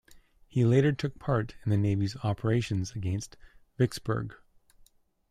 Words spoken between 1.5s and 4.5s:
in the Navy's operations against Vicksburg.